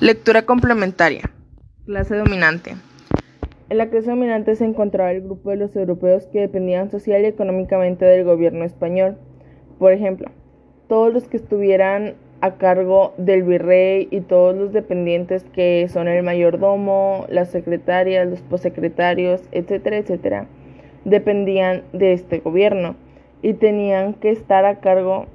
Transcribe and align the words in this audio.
Lectura 0.00 0.42
complementaria. 0.42 1.28
Clase 1.84 2.14
dominante. 2.14 2.76
En 3.68 3.78
la 3.78 3.90
clase 3.90 4.10
dominante 4.10 4.54
se 4.54 4.64
encontraba 4.64 5.10
el 5.10 5.22
grupo 5.22 5.50
de 5.50 5.56
los 5.56 5.74
europeos 5.74 6.24
que 6.28 6.38
dependían 6.38 6.88
social 6.88 7.22
y 7.22 7.26
económicamente 7.26 8.04
del 8.04 8.22
gobierno 8.22 8.64
español. 8.64 9.18
Por 9.80 9.92
ejemplo, 9.92 10.30
todos 10.88 11.12
los 11.12 11.26
que 11.26 11.36
estuvieran 11.36 12.14
a 12.40 12.58
cargo 12.58 13.12
del 13.16 13.42
virrey 13.42 14.06
y 14.12 14.20
todos 14.20 14.54
los 14.54 14.72
dependientes 14.72 15.42
que 15.52 15.88
son 15.88 16.06
el 16.06 16.22
mayordomo, 16.22 17.26
las 17.28 17.50
secretarias, 17.50 18.28
los 18.28 18.40
posecretarios, 18.42 19.42
etcétera, 19.50 19.96
etcétera, 19.96 20.46
dependían 21.04 21.82
de 21.92 22.12
este 22.12 22.38
gobierno 22.38 22.94
y 23.42 23.54
tenían 23.54 24.14
que 24.14 24.30
estar 24.30 24.64
a 24.64 24.78
cargo 24.78 25.26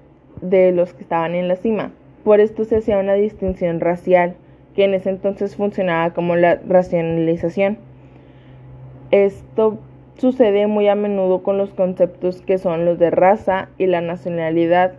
de 0.42 0.72
los 0.72 0.94
que 0.94 1.02
estaban 1.02 1.36
en 1.36 1.50
la 1.50 1.58
cima. 1.58 1.92
Por 2.24 2.40
esto 2.40 2.64
se 2.64 2.78
hacía 2.78 3.00
una 3.00 3.16
distinción 3.16 3.82
racial 3.82 4.38
que 4.76 4.86
en 4.86 4.94
ese 4.94 5.10
entonces 5.10 5.56
funcionaba 5.56 6.14
como 6.14 6.36
la 6.36 6.56
racionalización. 6.68 7.78
Esto 9.12 9.80
sucede 10.18 10.68
muy 10.68 10.88
a 10.88 10.96
menudo 10.96 11.44
con 11.44 11.58
los 11.58 11.72
conceptos 11.72 12.42
que 12.42 12.58
son 12.58 12.86
los 12.86 13.00
de 13.00 13.10
raza 13.10 13.70
y 13.78 13.88
la 13.88 14.02
nacionalidad. 14.02 14.94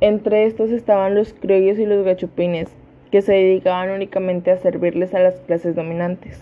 Entre 0.00 0.46
estos 0.46 0.70
estaban 0.70 1.14
los 1.14 1.32
criollos 1.32 1.78
y 1.78 1.86
los 1.86 2.04
gachupines, 2.04 2.68
que 3.10 3.22
se 3.22 3.32
dedicaban 3.32 3.90
únicamente 3.90 4.50
a 4.50 4.58
servirles 4.58 5.14
a 5.14 5.20
las 5.20 5.34
clases 5.40 5.76
dominantes. 5.76 6.40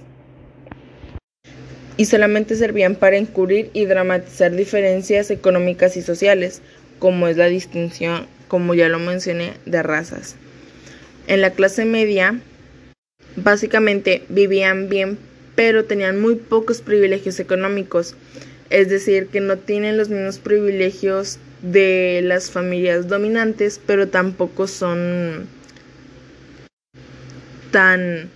Y 1.96 2.06
solamente 2.06 2.54
servían 2.54 2.94
para 2.94 3.18
encubrir 3.18 3.70
y 3.74 3.84
dramatizar 3.84 4.52
diferencias 4.52 5.30
económicas 5.30 5.98
y 5.98 6.02
sociales, 6.02 6.62
como 6.98 7.28
es 7.28 7.36
la 7.36 7.46
distinción, 7.46 8.26
como 8.48 8.74
ya 8.74 8.88
lo 8.88 8.98
mencioné, 8.98 9.52
de 9.66 9.82
razas. 9.82 10.36
En 11.30 11.42
la 11.42 11.52
clase 11.52 11.84
media, 11.84 12.40
básicamente 13.36 14.24
vivían 14.30 14.88
bien, 14.88 15.16
pero 15.54 15.84
tenían 15.84 16.20
muy 16.20 16.34
pocos 16.34 16.80
privilegios 16.80 17.38
económicos, 17.38 18.16
es 18.68 18.88
decir, 18.88 19.28
que 19.28 19.38
no 19.38 19.56
tienen 19.56 19.96
los 19.96 20.08
mismos 20.08 20.40
privilegios 20.40 21.38
de 21.62 22.20
las 22.24 22.50
familias 22.50 23.06
dominantes, 23.06 23.80
pero 23.86 24.08
tampoco 24.08 24.66
son 24.66 25.46
tan 27.70 28.28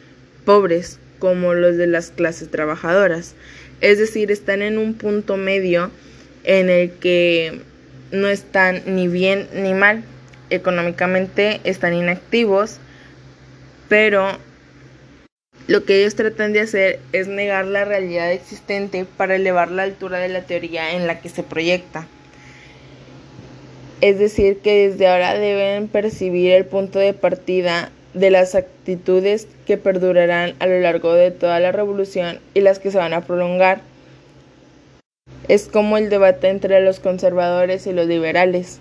pobres 0.45 1.01
como 1.19 1.53
los 1.53 1.77
de 1.77 1.89
las 1.89 2.13
clases 2.13 2.49
trabajadoras. 2.49 3.35
Es 3.81 3.99
decir, 3.99 4.31
están 4.31 4.63
en 4.63 4.79
un 4.79 4.95
punto 4.95 5.37
medio 5.37 5.91
en 6.45 6.71
el 6.71 6.93
que 6.93 7.61
no 8.13 8.29
están 8.29 8.83
ni 8.87 9.09
bien 9.09 9.49
ni 9.53 9.75
mal. 9.75 10.05
Económicamente 10.55 11.61
están 11.65 11.95
inactivos, 11.95 12.79
pero 13.89 14.39
lo 15.67 15.85
que 15.85 16.01
ellos 16.01 16.15
tratan 16.15 16.53
de 16.53 16.61
hacer 16.61 17.01
es 17.13 17.27
negar 17.27 17.65
la 17.65 17.85
realidad 17.85 18.31
existente 18.33 19.07
para 19.17 19.37
elevar 19.37 19.71
la 19.71 19.85
altura 19.85 20.19
de 20.19 20.29
la 20.29 20.43
teoría 20.43 20.93
en 20.93 21.07
la 21.07 21.21
que 21.21 21.29
se 21.29 21.43
proyecta. 21.43 22.07
Es 24.01 24.19
decir, 24.19 24.59
que 24.59 24.89
desde 24.89 25.09
ahora 25.09 25.35
deben 25.39 25.89
percibir 25.89 26.53
el 26.53 26.67
punto 26.67 26.99
de 26.99 27.15
partida 27.15 27.91
de 28.13 28.31
las 28.31 28.55
actitudes 28.55 29.49
que 29.67 29.79
perdurarán 29.79 30.55
a 30.59 30.67
lo 30.67 30.79
largo 30.81 31.15
de 31.15 31.31
toda 31.31 31.59
la 31.61 31.73
revolución 31.73 32.41
y 32.53 32.61
las 32.61 32.79
que 32.79 32.91
se 32.91 32.99
van 32.99 33.15
a 33.15 33.23
prolongar. 33.23 33.81
Es 35.49 35.69
como 35.69 35.97
el 35.97 36.11
debate 36.11 36.49
entre 36.49 36.81
los 36.81 37.01
conservadores 37.01 37.87
y 37.87 37.93
los 37.93 38.07
liberales. 38.07 38.81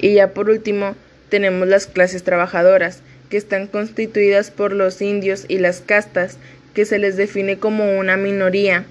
Y 0.00 0.14
ya 0.14 0.32
por 0.32 0.48
último, 0.48 0.94
tenemos 1.28 1.68
las 1.68 1.86
clases 1.86 2.22
trabajadoras, 2.22 3.02
que 3.28 3.36
están 3.36 3.66
constituidas 3.66 4.50
por 4.50 4.72
los 4.72 5.00
indios 5.02 5.44
y 5.46 5.58
las 5.58 5.80
castas, 5.80 6.38
que 6.74 6.84
se 6.84 6.98
les 6.98 7.16
define 7.16 7.58
como 7.58 7.98
una 7.98 8.16
minoría, 8.16 8.84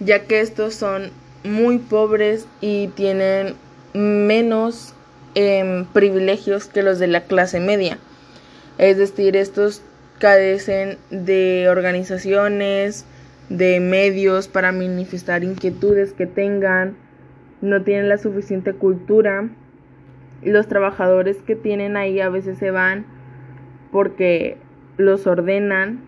ya 0.00 0.20
que 0.20 0.40
estos 0.40 0.74
son 0.74 1.10
muy 1.44 1.78
pobres 1.78 2.46
y 2.60 2.88
tienen 2.88 3.54
menos 3.92 4.94
em, 5.34 5.84
privilegios 5.86 6.66
que 6.66 6.82
los 6.82 6.98
de 6.98 7.08
la 7.08 7.22
clase 7.22 7.60
media. 7.60 7.98
Es 8.78 8.96
decir, 8.96 9.36
estos 9.36 9.82
carecen 10.18 10.98
de 11.10 11.66
organizaciones, 11.68 13.04
de 13.48 13.80
medios 13.80 14.48
para 14.48 14.72
manifestar 14.72 15.44
inquietudes 15.44 16.12
que 16.12 16.26
tengan, 16.26 16.96
no 17.60 17.82
tienen 17.82 18.08
la 18.08 18.18
suficiente 18.18 18.72
cultura. 18.72 19.48
Los 20.42 20.66
trabajadores 20.66 21.42
que 21.42 21.56
tienen 21.56 21.96
ahí 21.96 22.20
a 22.20 22.28
veces 22.28 22.58
se 22.58 22.70
van 22.70 23.06
porque 23.90 24.56
los 24.96 25.26
ordenan, 25.26 26.00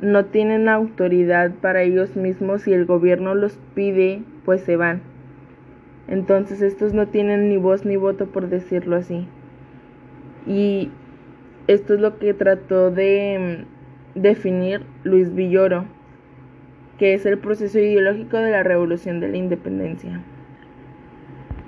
no 0.00 0.26
tienen 0.26 0.68
autoridad 0.68 1.52
para 1.54 1.82
ellos 1.82 2.16
mismos 2.16 2.66
y 2.68 2.72
el 2.72 2.84
gobierno 2.84 3.34
los 3.34 3.58
pide, 3.74 4.22
pues 4.44 4.60
se 4.62 4.76
van. 4.76 5.00
Entonces 6.08 6.62
estos 6.62 6.94
no 6.94 7.08
tienen 7.08 7.48
ni 7.48 7.56
voz 7.56 7.84
ni 7.84 7.96
voto 7.96 8.26
por 8.26 8.48
decirlo 8.48 8.96
así. 8.96 9.26
Y 10.46 10.90
esto 11.66 11.94
es 11.94 12.00
lo 12.00 12.18
que 12.18 12.32
trató 12.34 12.90
de 12.90 13.64
mm, 14.14 14.20
definir 14.20 14.82
Luis 15.02 15.34
Villoro, 15.34 15.84
que 16.98 17.14
es 17.14 17.26
el 17.26 17.38
proceso 17.38 17.78
ideológico 17.78 18.36
de 18.36 18.52
la 18.52 18.62
revolución 18.62 19.18
de 19.20 19.28
la 19.28 19.36
independencia. 19.36 20.22